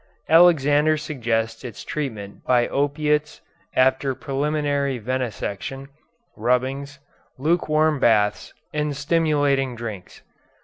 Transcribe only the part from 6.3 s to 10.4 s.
rubbings, lukewarm baths, and stimulating drinks.